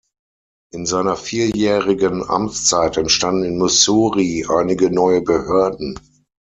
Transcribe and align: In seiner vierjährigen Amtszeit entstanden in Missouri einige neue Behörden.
In 0.73 0.87
seiner 0.87 1.15
vierjährigen 1.15 2.27
Amtszeit 2.27 2.97
entstanden 2.97 3.43
in 3.43 3.59
Missouri 3.59 4.47
einige 4.49 4.89
neue 4.91 5.21
Behörden. 5.21 5.95